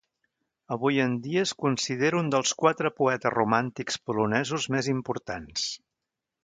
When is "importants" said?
4.99-5.73